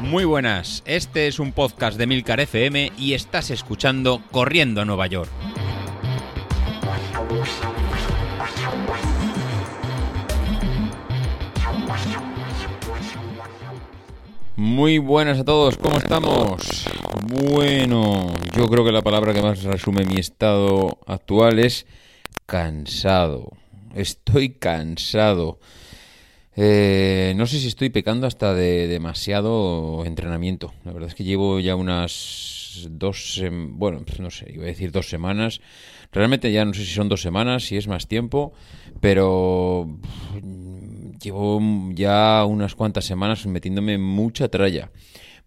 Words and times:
Muy 0.00 0.24
buenas, 0.24 0.82
este 0.86 1.26
es 1.26 1.38
un 1.38 1.52
podcast 1.52 1.98
de 1.98 2.06
Milcar 2.06 2.40
FM 2.40 2.92
y 2.96 3.14
estás 3.14 3.50
escuchando 3.50 4.22
Corriendo 4.30 4.80
a 4.80 4.84
Nueva 4.84 5.06
York. 5.08 5.30
Muy 14.54 14.98
buenas 14.98 15.40
a 15.40 15.44
todos, 15.44 15.76
¿cómo 15.76 15.98
estamos? 15.98 16.86
Bueno, 17.22 18.32
yo 18.56 18.66
creo 18.68 18.84
que 18.84 18.92
la 18.92 19.02
palabra 19.02 19.34
que 19.34 19.42
más 19.42 19.62
resume 19.64 20.04
mi 20.04 20.16
estado 20.16 20.98
actual 21.06 21.58
es 21.58 21.86
cansado. 22.46 23.50
Estoy 23.94 24.50
cansado. 24.50 25.58
Eh, 26.58 27.34
no 27.36 27.46
sé 27.46 27.58
si 27.58 27.68
estoy 27.68 27.90
pecando 27.90 28.26
hasta 28.26 28.54
de 28.54 28.88
demasiado 28.88 30.04
entrenamiento. 30.06 30.72
La 30.84 30.92
verdad 30.92 31.10
es 31.10 31.14
que 31.14 31.24
llevo 31.24 31.60
ya 31.60 31.76
unas 31.76 32.88
dos, 32.90 33.42
bueno, 33.50 34.02
pues 34.06 34.20
no 34.20 34.30
sé, 34.30 34.50
iba 34.52 34.64
a 34.64 34.66
decir 34.66 34.90
dos 34.90 35.08
semanas. 35.08 35.60
Realmente 36.12 36.50
ya 36.52 36.64
no 36.64 36.72
sé 36.72 36.86
si 36.86 36.94
son 36.94 37.10
dos 37.10 37.20
semanas, 37.20 37.64
si 37.64 37.76
es 37.76 37.88
más 37.88 38.08
tiempo, 38.08 38.54
pero 39.00 39.98
llevo 41.22 41.60
ya 41.92 42.44
unas 42.46 42.74
cuantas 42.74 43.04
semanas 43.04 43.44
metiéndome 43.46 43.98
mucha 43.98 44.48
tralla. 44.48 44.90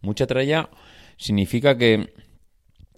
Mucha 0.02 0.28
tralla 0.28 0.70
significa 1.18 1.76
que 1.76 2.14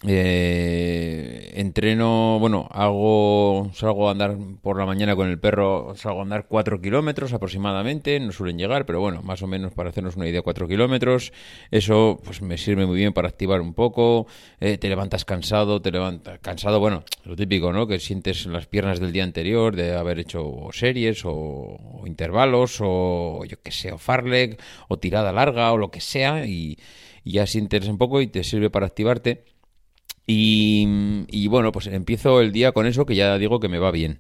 eh, 0.08 1.52
entreno, 1.58 2.40
bueno, 2.40 2.68
hago, 2.72 3.70
salgo 3.76 4.08
a 4.08 4.12
andar 4.12 4.36
por 4.64 4.80
la 4.80 4.88
mañana 4.88 5.16
con 5.16 5.30
el 5.30 5.40
perro, 5.40 5.94
salgo 5.96 6.20
a 6.20 6.24
andar 6.24 6.48
4 6.48 6.82
kilómetros 6.82 7.34
aproximadamente, 7.34 8.20
no 8.20 8.32
suelen 8.32 8.58
llegar, 8.58 8.88
pero 8.88 9.00
bueno, 9.00 9.22
más 9.22 9.44
o 9.44 9.48
menos 9.48 9.74
para 9.74 9.90
hacernos 9.90 10.16
una 10.16 10.28
idea, 10.28 10.42
4 10.42 10.68
kilómetros. 10.68 11.34
Eso 11.70 12.20
pues 12.24 12.42
me 12.42 12.58
sirve 12.58 12.88
muy 12.88 12.98
bien 12.98 13.14
para 13.14 13.28
activar 13.28 13.62
un 13.62 13.76
poco, 13.76 14.26
eh, 14.60 14.80
te 14.80 14.90
levantas 14.90 15.24
cansado, 15.24 15.82
te 15.84 15.92
levantas 15.92 16.40
cansado, 16.40 16.80
bueno, 16.80 17.04
lo 17.24 17.36
típico, 17.36 17.72
¿no? 17.72 17.86
Que 17.86 18.00
sientes 18.00 18.48
las 18.48 18.66
piernas 18.66 19.00
del 19.00 19.12
día 19.12 19.24
anterior 19.24 19.76
de 19.76 19.96
haber 19.96 20.18
hecho 20.18 20.70
series 20.72 21.22
o, 21.26 22.02
intervalos 22.08 22.80
o 22.82 23.46
yo 23.46 23.62
que 23.62 23.72
sé, 23.72 23.92
o 23.92 24.00
farleg 24.00 24.60
o 24.88 24.98
tirada 24.98 25.32
larga 25.32 25.72
o 25.72 25.78
lo 25.78 25.92
que 25.92 26.02
sea 26.02 26.46
y 26.48 26.80
ya 27.24 27.46
sientes 27.46 27.88
un 27.88 27.98
poco 28.00 28.22
y 28.22 28.28
te 28.28 28.44
sirve 28.44 28.70
para 28.72 28.88
activarte. 28.88 29.51
Y, 30.28 31.48
bueno, 31.48 31.72
pues 31.72 31.88
empiezo 31.88 32.42
el 32.42 32.52
día 32.52 32.72
con 32.72 32.86
eso 32.86 33.06
que 33.06 33.16
ya 33.16 33.38
digo 33.38 33.60
que 33.60 33.68
me 33.68 33.80
va 33.80 33.92
bien. 33.92 34.20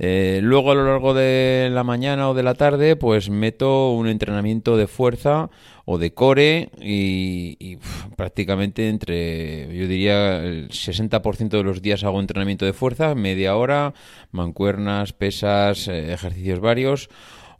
Eh, 0.00 0.40
luego 0.42 0.72
a 0.72 0.74
lo 0.74 0.84
largo 0.84 1.14
de 1.14 1.68
la 1.70 1.84
mañana 1.84 2.28
o 2.28 2.34
de 2.34 2.42
la 2.42 2.54
tarde, 2.54 2.96
pues 2.96 3.30
meto 3.30 3.92
un 3.92 4.08
entrenamiento 4.08 4.76
de 4.76 4.88
fuerza 4.88 5.50
o 5.84 5.98
de 5.98 6.12
core 6.12 6.70
y, 6.80 7.78
prácticamente 8.16 8.88
entre, 8.88 9.66
yo 9.76 9.86
diría, 9.86 10.42
el 10.42 10.68
60% 10.70 11.48
de 11.50 11.62
los 11.62 11.80
días 11.80 12.02
hago 12.02 12.18
entrenamiento 12.18 12.64
de 12.64 12.72
fuerza, 12.72 13.14
media 13.14 13.54
hora, 13.54 13.94
mancuernas, 14.32 15.12
pesas, 15.12 15.86
eh, 15.86 16.12
ejercicios 16.12 16.58
varios 16.58 17.08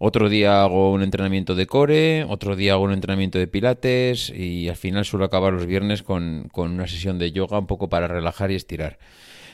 otro 0.06 0.28
día 0.28 0.62
hago 0.62 0.92
un 0.92 1.02
entrenamiento 1.02 1.54
de 1.54 1.66
core, 1.66 2.24
otro 2.24 2.56
día 2.56 2.74
hago 2.74 2.84
un 2.84 2.92
entrenamiento 2.92 3.38
de 3.38 3.46
pilates 3.46 4.28
y 4.28 4.68
al 4.68 4.76
final 4.76 5.06
suelo 5.06 5.24
acabar 5.24 5.54
los 5.54 5.64
viernes 5.64 6.02
con, 6.02 6.50
una 6.54 6.86
sesión 6.86 7.18
de 7.18 7.32
yoga 7.32 7.58
un 7.58 7.66
poco 7.66 7.88
para 7.88 8.06
relajar 8.06 8.50
y 8.50 8.54
estirar. 8.54 8.98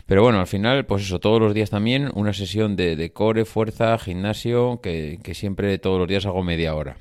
Pero 0.06 0.24
bueno, 0.24 0.40
al 0.40 0.48
final, 0.48 0.86
pues 0.86 1.02
eso, 1.02 1.20
todos 1.20 1.40
los 1.40 1.54
días 1.54 1.70
también 1.70 2.10
una 2.14 2.32
sesión 2.32 2.74
de, 2.74 2.96
de 2.96 3.12
core, 3.12 3.44
fuerza, 3.44 3.96
gimnasio, 3.96 4.80
que, 4.82 5.20
que 5.22 5.34
siempre 5.34 5.78
todos 5.78 6.00
los 6.00 6.08
días 6.08 6.26
hago 6.26 6.42
media 6.42 6.74
hora 6.74 6.96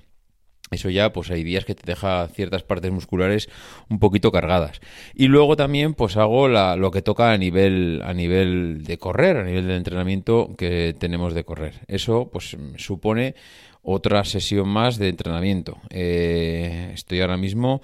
eso 0.72 0.90
ya 0.90 1.12
pues 1.12 1.32
hay 1.32 1.44
días 1.44 1.66
que 1.66 1.76
te 1.76 1.84
deja 1.86 2.28
ciertas 2.28 2.64
partes 2.64 2.92
musculares 2.92 3.50
un 3.90 4.00
poquito 4.00 4.32
cargadas. 4.32 4.82
Y 5.16 5.28
luego 5.28 5.56
también 5.56 5.94
pues 5.94 6.18
hago 6.18 6.48
la, 6.48 6.76
lo 6.76 6.92
que 6.92 7.02
toca 7.02 7.32
a 7.32 7.38
nivel 7.38 8.02
a 8.06 8.14
nivel 8.14 8.84
de 8.84 8.98
correr 8.98 9.38
a 9.38 9.44
nivel 9.44 9.68
de 9.68 9.76
entrenamiento 9.76 10.56
que 10.58 10.96
tenemos 10.98 11.34
de 11.34 11.44
correr. 11.44 11.76
Eso 11.88 12.30
pues 12.32 12.58
supone 12.78 13.36
otra 13.82 14.24
sesión 14.26 14.70
más 14.70 14.98
de 14.98 15.10
entrenamiento. 15.10 15.78
Eh, 15.90 16.92
estoy 16.94 17.22
ahora 17.22 17.38
mismo 17.38 17.82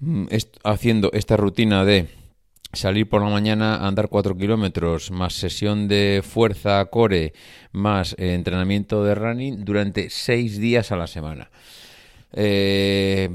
mm, 0.00 0.26
haciendo 0.64 1.10
esta 1.12 1.36
rutina 1.36 1.84
de 1.84 2.08
salir 2.72 3.08
por 3.08 3.22
la 3.22 3.28
mañana 3.28 3.76
a 3.76 3.88
andar 3.88 4.08
4 4.08 4.36
kilómetros, 4.36 5.10
más 5.10 5.34
sesión 5.34 5.88
de 5.88 6.22
fuerza 6.24 6.84
core, 6.86 7.34
más 7.72 8.14
eh, 8.18 8.34
entrenamiento 8.34 9.04
de 9.04 9.14
running 9.14 9.64
durante 9.64 10.08
6 10.10 10.58
días 10.58 10.90
a 10.92 10.96
la 10.96 11.06
semana. 11.06 11.50
Eh, 12.34 13.28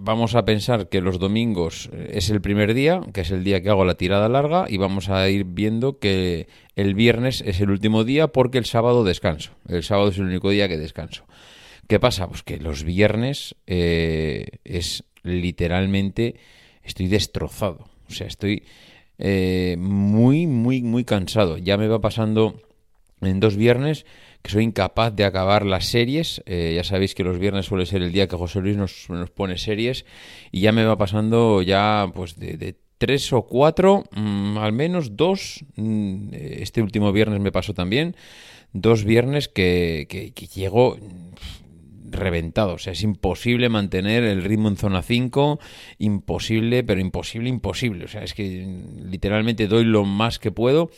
vamos 0.00 0.34
a 0.34 0.44
pensar 0.44 0.88
que 0.88 1.00
los 1.00 1.18
domingos 1.18 1.90
es 1.92 2.30
el 2.30 2.40
primer 2.40 2.74
día, 2.74 3.00
que 3.12 3.22
es 3.22 3.30
el 3.30 3.44
día 3.44 3.62
que 3.62 3.70
hago 3.70 3.84
la 3.84 3.94
tirada 3.94 4.28
larga, 4.28 4.66
y 4.68 4.76
vamos 4.76 5.08
a 5.08 5.28
ir 5.28 5.44
viendo 5.44 5.98
que 5.98 6.48
el 6.76 6.94
viernes 6.94 7.42
es 7.46 7.60
el 7.60 7.70
último 7.70 8.04
día 8.04 8.28
porque 8.28 8.58
el 8.58 8.64
sábado 8.64 9.04
descanso. 9.04 9.52
El 9.68 9.82
sábado 9.82 10.10
es 10.10 10.18
el 10.18 10.24
único 10.24 10.50
día 10.50 10.68
que 10.68 10.78
descanso. 10.78 11.24
¿Qué 11.88 11.98
pasa? 11.98 12.28
Pues 12.28 12.42
que 12.42 12.58
los 12.58 12.84
viernes 12.84 13.56
eh, 13.66 14.46
es 14.64 15.04
literalmente, 15.22 16.36
estoy 16.82 17.08
destrozado. 17.08 17.88
O 18.08 18.12
sea, 18.12 18.26
estoy 18.26 18.64
eh, 19.18 19.76
muy, 19.78 20.46
muy, 20.46 20.82
muy 20.82 21.04
cansado. 21.04 21.56
Ya 21.56 21.76
me 21.76 21.88
va 21.88 22.00
pasando 22.00 22.60
en 23.20 23.40
dos 23.40 23.56
viernes 23.56 24.06
soy 24.48 24.64
incapaz 24.64 25.14
de 25.14 25.24
acabar 25.24 25.64
las 25.64 25.86
series. 25.86 26.42
Eh, 26.46 26.74
ya 26.76 26.84
sabéis 26.84 27.14
que 27.14 27.24
los 27.24 27.38
viernes 27.38 27.66
suele 27.66 27.86
ser 27.86 28.02
el 28.02 28.12
día 28.12 28.28
que 28.28 28.36
José 28.36 28.60
Luis 28.60 28.76
nos, 28.76 29.08
nos 29.08 29.30
pone 29.30 29.58
series 29.58 30.04
y 30.50 30.60
ya 30.60 30.72
me 30.72 30.84
va 30.84 30.96
pasando 30.96 31.62
ya 31.62 32.10
pues 32.14 32.38
de, 32.38 32.76
tres 32.98 33.32
o 33.32 33.42
cuatro, 33.42 34.04
mm, 34.12 34.58
al 34.58 34.72
menos 34.72 35.16
dos. 35.16 35.64
Mm, 35.76 36.28
este 36.32 36.82
último 36.82 37.12
viernes 37.12 37.40
me 37.40 37.52
pasó 37.52 37.74
también. 37.74 38.16
Dos 38.72 39.04
viernes 39.04 39.48
que, 39.48 40.06
que, 40.08 40.32
que 40.32 40.46
llego 40.46 40.98
reventado. 42.10 42.74
O 42.74 42.78
sea, 42.78 42.92
es 42.92 43.02
imposible 43.02 43.68
mantener 43.68 44.24
el 44.24 44.44
ritmo 44.44 44.68
en 44.68 44.76
zona 44.76 45.02
5. 45.02 45.58
Imposible, 45.98 46.84
pero 46.84 47.00
imposible, 47.00 47.48
imposible. 47.48 48.04
O 48.04 48.08
sea, 48.08 48.22
es 48.22 48.34
que 48.34 48.66
literalmente 49.04 49.66
doy 49.66 49.84
lo 49.84 50.04
más 50.04 50.38
que 50.38 50.50
puedo. 50.50 50.90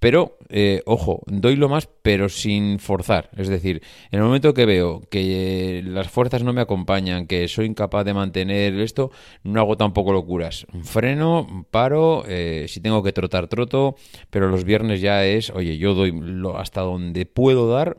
Pero, 0.00 0.38
eh, 0.48 0.82
ojo, 0.86 1.22
doy 1.26 1.56
lo 1.56 1.68
más, 1.68 1.86
pero 2.02 2.30
sin 2.30 2.78
forzar. 2.78 3.28
Es 3.36 3.48
decir, 3.48 3.82
en 4.10 4.18
el 4.18 4.24
momento 4.24 4.54
que 4.54 4.64
veo 4.64 5.02
que 5.10 5.82
las 5.84 6.08
fuerzas 6.08 6.42
no 6.42 6.54
me 6.54 6.62
acompañan, 6.62 7.26
que 7.26 7.46
soy 7.48 7.66
incapaz 7.66 8.06
de 8.06 8.14
mantener 8.14 8.80
esto, 8.80 9.10
no 9.44 9.60
hago 9.60 9.76
tampoco 9.76 10.12
locuras. 10.12 10.66
Freno, 10.84 11.66
paro, 11.70 12.24
eh, 12.26 12.64
si 12.68 12.80
tengo 12.80 13.02
que 13.02 13.12
trotar, 13.12 13.48
troto. 13.48 13.96
Pero 14.30 14.48
los 14.48 14.64
viernes 14.64 15.02
ya 15.02 15.26
es, 15.26 15.50
oye, 15.50 15.76
yo 15.76 15.92
doy 15.92 16.12
lo, 16.12 16.56
hasta 16.56 16.80
donde 16.80 17.26
puedo 17.26 17.68
dar. 17.70 17.98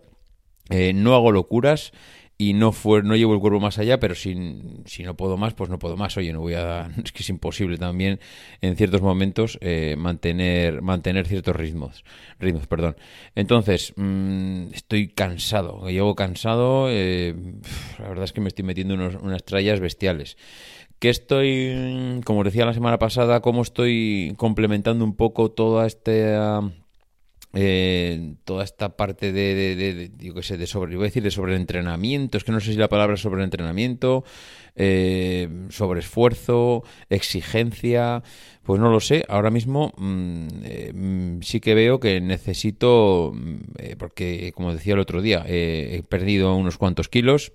Eh, 0.71 0.93
no 0.93 1.13
hago 1.13 1.31
locuras 1.31 1.91
y 2.41 2.53
no 2.53 2.71
fue, 2.71 3.03
no 3.03 3.15
llevo 3.15 3.35
el 3.35 3.39
cuerpo 3.39 3.59
más 3.59 3.77
allá, 3.77 3.99
pero 3.99 4.15
si, 4.15 4.35
si 4.85 5.03
no 5.03 5.15
puedo 5.15 5.37
más, 5.37 5.53
pues 5.53 5.69
no 5.69 5.77
puedo 5.77 5.95
más. 5.95 6.17
Oye, 6.17 6.33
no 6.33 6.39
voy 6.39 6.55
a, 6.55 6.89
es 7.05 7.11
que 7.11 7.21
es 7.21 7.29
imposible 7.29 7.77
también 7.77 8.19
en 8.61 8.75
ciertos 8.75 9.03
momentos 9.03 9.59
eh, 9.61 9.95
mantener, 9.95 10.81
mantener 10.81 11.27
ciertos 11.27 11.55
ritmos, 11.55 12.03
ritmos, 12.39 12.65
perdón. 12.65 12.95
Entonces, 13.35 13.93
mm, 13.95 14.73
estoy 14.73 15.09
cansado, 15.09 15.87
llevo 15.87 16.15
cansado, 16.15 16.87
eh, 16.89 17.35
la 17.99 18.09
verdad 18.09 18.23
es 18.23 18.33
que 18.33 18.41
me 18.41 18.47
estoy 18.47 18.65
metiendo 18.65 18.95
unas 18.95 19.43
trallas 19.43 19.79
bestiales. 19.79 20.35
Que 20.97 21.09
estoy, 21.09 22.21
como 22.25 22.43
decía 22.43 22.65
la 22.65 22.73
semana 22.73 22.97
pasada, 22.97 23.41
cómo 23.41 23.61
estoy 23.61 24.33
complementando 24.37 25.05
un 25.05 25.15
poco 25.15 25.51
toda 25.51 25.85
esta 25.85 26.63
eh, 27.53 28.35
toda 28.45 28.63
esta 28.63 28.95
parte 28.95 29.31
de, 29.31 29.55
de, 29.55 29.75
de, 29.75 30.11
yo 30.17 30.33
qué 30.33 30.43
sé, 30.43 30.57
de 30.57 30.67
sobre, 30.67 30.95
voy 30.95 31.05
a 31.05 31.07
decir 31.07 31.23
de 31.23 31.31
sobreentrenamiento, 31.31 32.37
es 32.37 32.43
que 32.43 32.51
no 32.51 32.59
sé 32.59 32.71
si 32.71 32.77
la 32.77 32.89
palabra 32.89 33.15
es 33.15 33.21
sobreentrenamiento, 33.21 34.23
eh, 34.75 35.49
sobre 35.69 35.99
esfuerzo, 35.99 36.83
exigencia, 37.09 38.23
pues 38.63 38.79
no 38.79 38.89
lo 38.89 38.99
sé, 38.99 39.25
ahora 39.27 39.51
mismo 39.51 39.93
mm, 39.97 40.47
eh, 40.63 40.93
mm, 40.93 41.41
sí 41.41 41.59
que 41.59 41.75
veo 41.75 41.99
que 41.99 42.21
necesito, 42.21 43.33
mm, 43.33 43.55
eh, 43.79 43.95
porque 43.97 44.53
como 44.55 44.73
decía 44.73 44.93
el 44.93 44.99
otro 44.99 45.21
día, 45.21 45.43
he 45.47 46.03
perdido 46.07 46.55
unos 46.55 46.77
cuantos 46.77 47.09
kilos, 47.09 47.51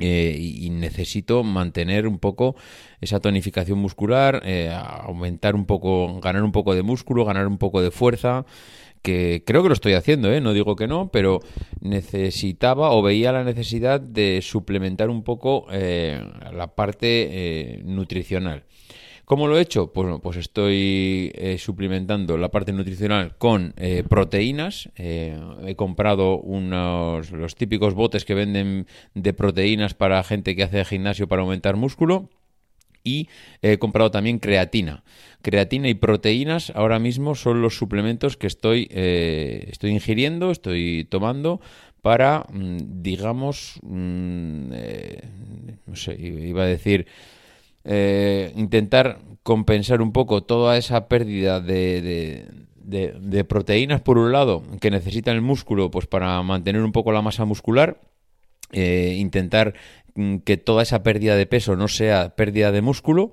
eh, 0.00 0.34
y, 0.38 0.70
necesito 0.70 1.42
mantener 1.44 2.08
un 2.08 2.18
poco 2.18 2.56
esa 3.02 3.20
tonificación 3.20 3.78
muscular, 3.78 4.40
eh, 4.46 4.72
aumentar 4.72 5.54
un 5.54 5.66
poco, 5.66 6.20
ganar 6.20 6.42
un 6.42 6.52
poco 6.52 6.74
de 6.74 6.82
músculo, 6.82 7.26
ganar 7.26 7.46
un 7.46 7.58
poco 7.58 7.82
de 7.82 7.90
fuerza 7.90 8.46
que 9.02 9.42
creo 9.46 9.62
que 9.62 9.68
lo 9.68 9.74
estoy 9.74 9.94
haciendo, 9.94 10.32
¿eh? 10.32 10.40
no 10.40 10.52
digo 10.52 10.76
que 10.76 10.86
no, 10.86 11.10
pero 11.10 11.40
necesitaba 11.80 12.90
o 12.92 13.02
veía 13.02 13.32
la 13.32 13.44
necesidad 13.44 14.00
de 14.00 14.40
suplementar 14.42 15.10
un 15.10 15.22
poco 15.22 15.66
eh, 15.70 16.22
la 16.52 16.74
parte 16.74 17.28
eh, 17.30 17.82
nutricional. 17.84 18.64
¿Cómo 19.24 19.46
lo 19.46 19.56
he 19.56 19.62
hecho? 19.62 19.92
Pues, 19.92 20.12
pues 20.20 20.36
estoy 20.38 21.30
eh, 21.36 21.56
suplementando 21.58 22.36
la 22.36 22.48
parte 22.48 22.72
nutricional 22.72 23.36
con 23.38 23.74
proteínas. 24.08 24.90
He 24.96 25.76
comprado 25.76 26.40
unos 26.40 27.30
los 27.30 27.54
típicos 27.54 27.94
botes 27.94 28.24
que 28.24 28.34
venden 28.34 28.88
de 29.14 29.32
proteínas 29.32 29.94
para 29.94 30.24
gente 30.24 30.56
que 30.56 30.64
hace 30.64 30.84
gimnasio 30.84 31.28
para 31.28 31.42
aumentar 31.42 31.76
músculo. 31.76 32.28
Y 33.02 33.28
he 33.62 33.78
comprado 33.78 34.10
también 34.10 34.38
creatina. 34.38 35.02
Creatina 35.42 35.88
y 35.88 35.94
proteínas 35.94 36.70
ahora 36.74 36.98
mismo 36.98 37.34
son 37.34 37.62
los 37.62 37.76
suplementos 37.76 38.36
que 38.36 38.46
estoy, 38.46 38.88
estoy 38.90 39.90
ingiriendo, 39.90 40.50
estoy 40.50 41.06
tomando 41.08 41.60
para, 42.02 42.46
mm, 42.50 43.02
digamos, 43.02 43.78
mm, 43.82 44.70
no 45.86 45.96
sé, 45.96 46.16
iba 46.20 46.62
a 46.62 46.66
decir 46.66 47.06
eh, 47.84 48.52
intentar 48.56 49.18
compensar 49.42 50.02
un 50.02 50.12
poco 50.12 50.42
toda 50.42 50.76
esa 50.76 51.08
pérdida 51.08 51.60
de, 51.60 52.44
de, 52.84 53.44
proteínas 53.44 54.02
por 54.02 54.18
un 54.18 54.32
lado 54.32 54.62
que 54.80 54.90
necesita 54.90 55.32
el 55.32 55.40
músculo 55.40 55.90
pues 55.90 56.06
para 56.06 56.42
mantener 56.42 56.82
un 56.82 56.92
poco 56.92 57.12
la 57.12 57.22
masa 57.22 57.46
muscular 57.46 57.98
eh, 58.72 59.16
intentar 59.18 59.74
mm, 60.14 60.38
que 60.38 60.56
toda 60.56 60.82
esa 60.82 61.02
pérdida 61.02 61.36
de 61.36 61.46
peso 61.46 61.76
no 61.76 61.88
sea 61.88 62.34
pérdida 62.36 62.72
de 62.72 62.82
músculo 62.82 63.32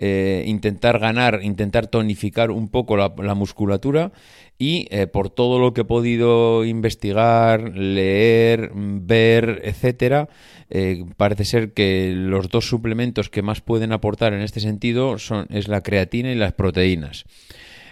eh, 0.00 0.44
intentar 0.46 1.00
ganar, 1.00 1.40
intentar 1.42 1.88
tonificar 1.88 2.52
un 2.52 2.68
poco 2.68 2.96
la, 2.96 3.34
musculatura 3.34 4.12
y 4.56 4.88
por 5.12 5.28
todo 5.28 5.58
lo 5.58 5.72
que 5.72 5.80
he 5.80 5.84
podido 5.84 6.64
investigar, 6.64 7.76
leer, 7.76 8.70
ver, 8.74 9.60
etcétera, 9.64 10.28
eh, 10.70 11.04
parece 11.16 11.44
ser 11.44 11.72
que 11.72 12.12
los 12.14 12.50
dos 12.50 12.68
suplementos 12.68 13.30
que 13.30 13.42
más 13.42 13.60
pueden 13.60 13.92
aportar 13.92 14.34
en 14.34 14.42
este 14.42 14.60
sentido 14.60 15.18
son 15.18 15.46
es 15.50 15.68
la 15.68 15.82
creatina 15.82 16.30
y 16.30 16.34
las 16.34 16.52
proteínas. 16.52 17.24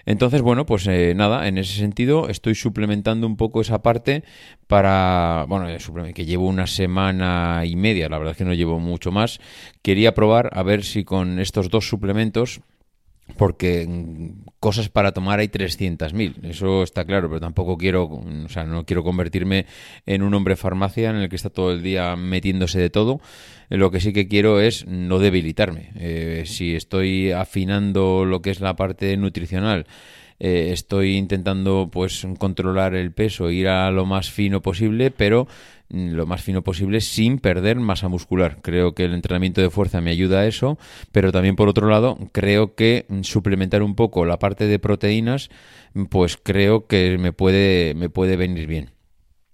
Entonces, 0.06 0.40
bueno, 0.40 0.66
pues 0.66 0.86
eh, 0.86 1.14
nada, 1.16 1.48
en 1.48 1.58
ese 1.58 1.74
sentido 1.74 2.28
estoy 2.28 2.54
suplementando 2.54 3.26
un 3.26 3.36
poco 3.36 3.60
esa 3.60 3.82
parte 3.82 4.22
para, 4.68 5.44
bueno, 5.48 5.68
eh, 5.68 6.14
que 6.14 6.24
llevo 6.24 6.46
una 6.46 6.68
semana 6.68 7.64
y 7.66 7.74
media, 7.74 8.08
la 8.08 8.18
verdad 8.18 8.30
es 8.30 8.38
que 8.38 8.44
no 8.44 8.54
llevo 8.54 8.78
mucho 8.78 9.10
más. 9.10 9.40
Quería 9.82 10.14
probar 10.14 10.50
a 10.52 10.62
ver 10.62 10.84
si 10.84 11.04
con 11.04 11.40
estos 11.40 11.70
dos 11.70 11.88
suplementos 11.88 12.60
porque 13.36 13.88
cosas 14.60 14.88
para 14.88 15.12
tomar 15.12 15.38
hay 15.40 15.48
300.000, 15.48 16.44
eso 16.44 16.82
está 16.82 17.04
claro, 17.04 17.28
pero 17.28 17.40
tampoco 17.40 17.76
quiero, 17.76 18.04
o 18.04 18.48
sea, 18.48 18.64
no 18.64 18.84
quiero 18.84 19.04
convertirme 19.04 19.66
en 20.06 20.22
un 20.22 20.34
hombre 20.34 20.56
farmacia 20.56 21.10
en 21.10 21.16
el 21.16 21.28
que 21.28 21.36
está 21.36 21.50
todo 21.50 21.72
el 21.72 21.82
día 21.82 22.16
metiéndose 22.16 22.78
de 22.78 22.90
todo. 22.90 23.20
Lo 23.68 23.90
que 23.90 24.00
sí 24.00 24.12
que 24.12 24.28
quiero 24.28 24.60
es 24.60 24.86
no 24.86 25.18
debilitarme. 25.18 25.90
Eh, 25.96 26.44
si 26.46 26.76
estoy 26.76 27.32
afinando 27.32 28.24
lo 28.24 28.40
que 28.40 28.50
es 28.50 28.60
la 28.60 28.76
parte 28.76 29.16
nutricional, 29.16 29.86
eh, 30.38 30.70
estoy 30.72 31.16
intentando 31.16 31.88
pues 31.92 32.26
controlar 32.38 32.94
el 32.94 33.12
peso, 33.12 33.50
ir 33.50 33.68
a 33.68 33.90
lo 33.90 34.06
más 34.06 34.30
fino 34.30 34.62
posible, 34.62 35.10
pero 35.10 35.46
mm, 35.88 36.12
lo 36.12 36.26
más 36.26 36.42
fino 36.42 36.62
posible 36.62 37.00
sin 37.00 37.38
perder 37.38 37.76
masa 37.76 38.08
muscular. 38.08 38.58
Creo 38.62 38.94
que 38.94 39.04
el 39.04 39.14
entrenamiento 39.14 39.60
de 39.60 39.70
fuerza 39.70 40.00
me 40.00 40.10
ayuda 40.10 40.40
a 40.40 40.46
eso, 40.46 40.78
pero 41.12 41.32
también 41.32 41.56
por 41.56 41.68
otro 41.68 41.88
lado 41.88 42.18
creo 42.32 42.74
que 42.74 43.06
mm, 43.08 43.22
suplementar 43.22 43.82
un 43.82 43.94
poco 43.94 44.24
la 44.26 44.38
parte 44.38 44.66
de 44.66 44.78
proteínas, 44.78 45.50
pues 46.10 46.36
creo 46.36 46.86
que 46.86 47.18
me 47.18 47.32
puede, 47.32 47.94
me 47.94 48.10
puede 48.10 48.36
venir 48.36 48.66
bien. 48.66 48.95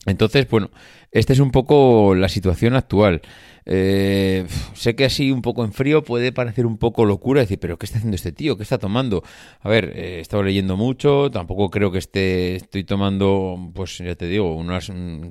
Entonces, 0.07 0.49
bueno, 0.49 0.71
esta 1.13 1.33
es 1.33 1.39
un 1.39 1.53
poco 1.53 2.15
la 2.15 2.29
situación 2.29 2.75
actual. 2.75 3.23
Eh, 3.65 4.45
sé 4.75 4.97
que 4.97 5.05
así 5.05 5.31
un 5.31 5.41
poco 5.43 5.65
en 5.65 5.73
frío 5.73 6.03
puede 6.03 6.33
parecer 6.33 6.67
un 6.67 6.79
poco 6.79 7.05
locura 7.05 7.43
decir, 7.43 7.61
pero 7.61 7.79
¿qué 7.79 7.87
está 7.87 7.99
haciendo 7.99 8.17
este 8.17 8.33
tío? 8.33 8.57
¿Qué 8.57 8.65
está 8.65 8.79
tomando? 8.79 9.23
A 9.61 9.69
ver, 9.69 9.93
eh, 9.95 10.17
he 10.17 10.21
estado 10.21 10.43
leyendo 10.43 10.77
mucho, 10.77 11.31
tampoco 11.31 11.71
creo 11.71 11.93
que 11.93 11.99
esté, 11.99 12.57
estoy 12.57 12.83
tomando, 12.83 13.71
pues 13.75 13.99
ya 13.99 14.17
te 14.17 14.27
digo, 14.27 14.57
una 14.57 14.81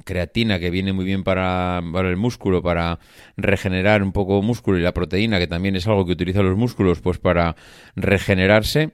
creatina 0.06 0.60
que 0.60 0.70
viene 0.70 0.94
muy 0.94 1.04
bien 1.04 1.26
para, 1.26 1.82
para 1.92 2.10
el 2.10 2.16
músculo, 2.16 2.62
para 2.62 3.00
regenerar 3.36 4.02
un 4.04 4.14
poco 4.14 4.42
músculo 4.42 4.78
y 4.78 4.82
la 4.82 4.94
proteína, 4.94 5.40
que 5.40 5.48
también 5.48 5.76
es 5.76 5.86
algo 5.88 6.06
que 6.06 6.14
utilizan 6.14 6.46
los 6.46 6.58
músculos, 6.58 7.02
pues 7.02 7.20
para 7.20 7.58
regenerarse. 7.96 8.92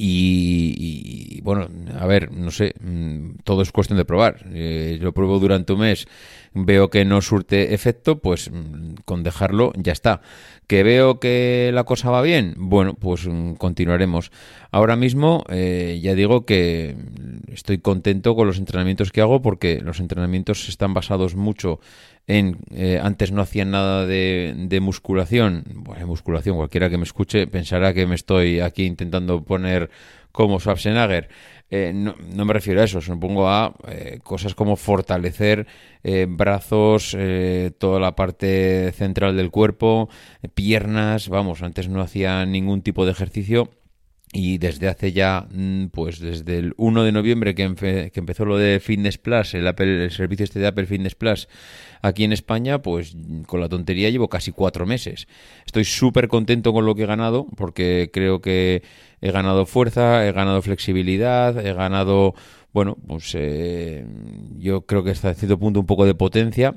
Y, 0.00 1.40
bueno, 1.42 1.68
a 1.98 2.06
ver, 2.06 2.30
no 2.30 2.50
sé, 2.52 2.74
mm, 2.80 3.38
todo 3.42 3.62
es 3.62 3.72
cuestión 3.72 3.98
de 3.98 4.04
probar. 4.04 4.46
Eh, 4.52 4.98
lo 5.00 5.12
pruebo 5.12 5.40
durante 5.40 5.72
un 5.72 5.80
mes, 5.80 6.06
veo 6.54 6.88
que 6.88 7.04
no 7.04 7.20
surte 7.20 7.74
efecto, 7.74 8.20
pues 8.20 8.50
mm, 8.50 8.94
con 9.04 9.24
dejarlo 9.24 9.72
ya 9.76 9.92
está. 9.92 10.20
¿Que 10.68 10.82
veo 10.82 11.18
que 11.18 11.70
la 11.72 11.84
cosa 11.84 12.10
va 12.10 12.22
bien? 12.22 12.54
Bueno, 12.58 12.94
pues 12.94 13.26
mm, 13.26 13.54
continuaremos. 13.54 14.30
Ahora 14.70 14.96
mismo 14.96 15.44
eh, 15.48 15.98
ya 16.02 16.14
digo 16.14 16.44
que 16.44 16.94
estoy 17.50 17.78
contento 17.78 18.34
con 18.34 18.46
los 18.46 18.58
entrenamientos 18.58 19.10
que 19.10 19.22
hago 19.22 19.40
porque 19.40 19.80
los 19.80 19.98
entrenamientos 19.98 20.68
están 20.68 20.92
basados 20.92 21.34
mucho 21.36 21.80
en 22.26 22.58
eh, 22.74 23.00
antes 23.02 23.32
no 23.32 23.40
hacían 23.40 23.70
nada 23.70 24.06
de, 24.06 24.54
de 24.54 24.80
musculación, 24.80 25.64
bueno, 25.74 26.06
musculación, 26.06 26.56
cualquiera 26.56 26.90
que 26.90 26.98
me 26.98 27.04
escuche 27.04 27.46
pensará 27.46 27.94
que 27.94 28.06
me 28.06 28.14
estoy 28.14 28.60
aquí 28.60 28.84
intentando 28.84 29.42
poner 29.42 29.88
como 30.32 30.60
Schwarzenegger. 30.60 31.28
Eh, 31.70 31.92
no, 31.94 32.14
no, 32.34 32.44
me 32.44 32.52
refiero 32.52 32.82
a 32.82 32.84
eso, 32.84 33.00
supongo 33.00 33.48
a 33.48 33.74
eh, 33.88 34.20
cosas 34.22 34.54
como 34.54 34.76
fortalecer 34.76 35.66
brazos, 36.28 37.16
toda 37.78 38.00
la 38.00 38.14
parte 38.14 38.92
central 38.92 39.36
del 39.36 39.50
cuerpo, 39.50 40.08
piernas, 40.54 41.28
vamos, 41.28 41.62
antes 41.62 41.88
no 41.88 42.00
hacía 42.00 42.46
ningún 42.46 42.80
tipo 42.80 43.04
de 43.04 43.10
ejercicio 43.12 43.70
y 44.32 44.58
desde 44.58 44.88
hace 44.88 45.12
ya, 45.12 45.46
mm, 45.50 45.86
pues 45.86 46.20
desde 46.20 46.58
el 46.58 46.74
1 46.76 47.02
de 47.02 47.12
noviembre 47.12 47.54
que, 47.54 47.62
empezó 47.62 48.44
lo 48.44 48.58
de 48.58 48.80
Fitness 48.80 49.18
Plus, 49.18 49.54
el, 49.54 49.66
Apple, 49.66 50.04
el 50.04 50.10
servicio 50.10 50.44
este 50.44 50.58
de 50.58 50.66
Apple 50.66 50.86
Fitness 50.86 51.14
Plus 51.14 51.48
aquí 52.02 52.24
en 52.24 52.32
España, 52.32 52.82
pues 52.82 53.16
con 53.46 53.60
la 53.60 53.68
tontería 53.68 54.10
llevo 54.10 54.28
casi 54.28 54.52
cuatro 54.52 54.86
meses. 54.86 55.28
Estoy 55.64 55.84
súper 55.84 56.28
contento 56.28 56.72
con 56.72 56.84
lo 56.84 56.94
que 56.94 57.04
he 57.04 57.06
ganado 57.06 57.46
porque 57.56 58.10
creo 58.12 58.40
que 58.40 58.82
he 59.20 59.30
ganado 59.30 59.66
fuerza, 59.66 60.26
he 60.26 60.32
ganado 60.32 60.60
flexibilidad, 60.62 61.64
he 61.64 61.72
ganado, 61.72 62.34
bueno, 62.72 62.96
pues 63.06 63.34
eh, 63.34 64.06
yo 64.58 64.82
creo 64.82 65.04
que 65.04 65.10
hasta 65.10 65.34
cierto 65.34 65.58
punto 65.58 65.80
un 65.80 65.86
poco 65.86 66.04
de 66.04 66.14
potencia 66.14 66.74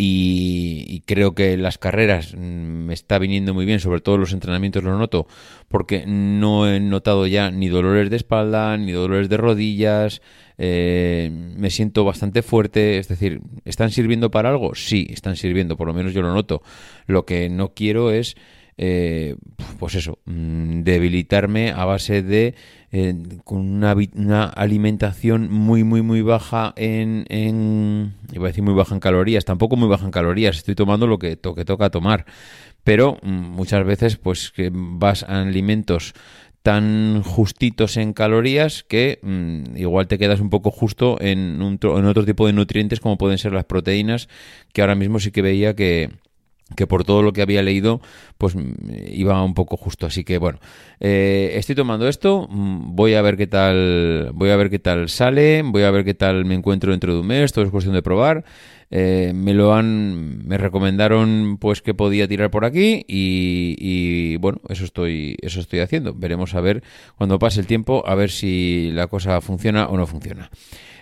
y, 0.00 1.02
creo 1.06 1.34
que 1.34 1.56
las 1.56 1.76
carreras 1.76 2.34
mm, 2.36 2.38
me 2.38 2.94
está 2.94 3.18
viniendo 3.18 3.52
muy 3.52 3.66
bien, 3.66 3.80
sobre 3.80 4.00
todo 4.00 4.16
los 4.16 4.32
entrenamientos 4.32 4.84
lo 4.84 4.96
noto, 4.96 5.26
porque 5.66 6.04
no 6.06 6.72
he 6.72 6.78
notado 6.78 7.26
ya 7.26 7.50
ni 7.50 7.68
dolores 7.68 8.08
de 8.08 8.16
espalda, 8.16 8.76
ni 8.76 8.92
dolores 8.92 9.28
de 9.28 9.36
rodillas, 9.36 10.22
eh, 10.56 11.30
me 11.32 11.70
siento 11.70 12.04
bastante 12.04 12.42
fuerte, 12.42 12.98
es 12.98 13.08
decir, 13.08 13.40
¿están 13.64 13.90
sirviendo 13.90 14.30
para 14.30 14.50
algo? 14.50 14.76
Sí, 14.76 15.08
están 15.10 15.34
sirviendo, 15.34 15.76
por 15.76 15.88
lo 15.88 15.94
menos 15.94 16.14
yo 16.14 16.22
lo 16.22 16.32
noto. 16.32 16.62
Lo 17.06 17.26
que 17.26 17.48
no 17.48 17.74
quiero 17.74 18.12
es 18.12 18.36
eh, 18.80 19.34
pues 19.80 19.96
eso, 19.96 20.20
mm, 20.24 20.82
debilitarme 20.82 21.72
a 21.72 21.84
base 21.84 22.22
de 22.22 22.54
eh, 22.92 23.14
con 23.44 23.58
una, 23.58 24.44
alimentación 24.44 25.50
muy, 25.50 25.82
muy, 25.82 26.02
muy 26.02 26.22
baja 26.22 26.72
en, 26.76 28.14
iba 28.32 28.46
a 28.46 28.48
decir 28.48 28.62
muy 28.62 28.74
baja 28.74 28.94
en 28.94 29.00
calorías, 29.00 29.44
tampoco 29.44 29.74
muy 29.76 29.88
baja 29.88 30.04
en 30.04 30.12
calorías, 30.12 30.56
estoy 30.56 30.76
tomando 30.76 31.08
lo 31.08 31.18
que, 31.18 31.38
que 31.38 31.64
toca 31.64 31.90
tomar, 31.90 32.24
pero 32.84 33.18
mm, 33.22 33.28
muchas 33.28 33.84
veces 33.84 34.16
pues 34.16 34.52
que 34.52 34.70
vas 34.72 35.24
a 35.24 35.42
alimentos 35.42 36.14
tan 36.62 37.22
justitos 37.22 37.96
en 37.96 38.12
calorías 38.12 38.84
que 38.84 39.18
mm, 39.22 39.76
igual 39.76 40.06
te 40.06 40.18
quedas 40.18 40.38
un 40.38 40.50
poco 40.50 40.70
justo 40.70 41.16
en, 41.20 41.60
un, 41.62 41.80
en 41.82 42.04
otro 42.04 42.24
tipo 42.24 42.46
de 42.46 42.52
nutrientes 42.52 43.00
como 43.00 43.18
pueden 43.18 43.38
ser 43.38 43.52
las 43.52 43.64
proteínas, 43.64 44.28
que 44.72 44.82
ahora 44.82 44.94
mismo 44.94 45.18
sí 45.18 45.32
que 45.32 45.42
veía 45.42 45.74
que, 45.74 46.10
que 46.76 46.86
por 46.86 47.04
todo 47.04 47.22
lo 47.22 47.32
que 47.32 47.42
había 47.42 47.62
leído, 47.62 48.00
pues 48.36 48.54
mm, 48.54 48.72
iba 49.12 49.42
un 49.42 49.54
poco 49.54 49.76
justo. 49.76 50.06
Así 50.06 50.24
que 50.24 50.38
bueno, 50.38 50.58
eh, 51.00 51.52
estoy 51.54 51.74
tomando 51.74 52.08
esto, 52.08 52.46
mm, 52.50 52.94
voy 52.94 53.14
a 53.14 53.22
ver 53.22 53.36
qué 53.36 53.46
tal, 53.46 54.30
voy 54.34 54.50
a 54.50 54.56
ver 54.56 54.70
qué 54.70 54.78
tal 54.78 55.08
sale, 55.08 55.62
voy 55.64 55.82
a 55.82 55.90
ver 55.90 56.04
qué 56.04 56.14
tal 56.14 56.44
me 56.44 56.54
encuentro 56.54 56.90
dentro 56.90 57.14
de 57.14 57.20
un 57.20 57.26
mes, 57.26 57.52
todo 57.52 57.64
es 57.64 57.70
cuestión 57.70 57.94
de 57.94 58.02
probar. 58.02 58.44
Eh, 58.90 59.32
me 59.34 59.52
lo 59.52 59.74
han, 59.74 60.46
me 60.46 60.56
recomendaron 60.56 61.58
pues 61.60 61.82
que 61.82 61.92
podía 61.92 62.26
tirar 62.26 62.50
por 62.50 62.64
aquí 62.64 63.04
y, 63.06 63.76
y, 63.78 64.36
bueno, 64.38 64.60
eso 64.70 64.84
estoy, 64.84 65.36
eso 65.42 65.60
estoy 65.60 65.80
haciendo. 65.80 66.14
Veremos 66.14 66.54
a 66.54 66.60
ver 66.60 66.82
cuando 67.16 67.38
pase 67.38 67.60
el 67.60 67.66
tiempo 67.66 68.02
a 68.06 68.14
ver 68.14 68.30
si 68.30 68.90
la 68.92 69.06
cosa 69.06 69.40
funciona 69.40 69.88
o 69.88 69.96
no 69.96 70.06
funciona. 70.06 70.50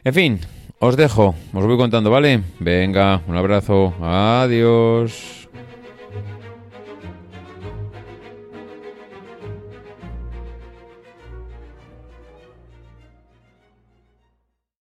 En 0.02 0.14
fin, 0.14 0.40
os 0.78 0.96
dejo, 0.96 1.34
os 1.52 1.64
voy 1.64 1.76
contando, 1.76 2.10
¿vale? 2.10 2.42
Venga, 2.58 3.22
un 3.26 3.36
abrazo, 3.36 3.94
adiós. 4.00 5.35